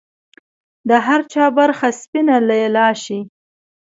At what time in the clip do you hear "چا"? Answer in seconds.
1.31-1.45